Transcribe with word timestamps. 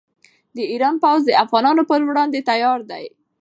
د 0.55 0.57
ایران 0.71 0.95
پوځ 1.03 1.21
د 1.25 1.31
افغانانو 1.43 1.81
پر 1.89 2.01
وړاندې 2.07 2.39
تیار 2.49 2.79
دی. 2.91 3.05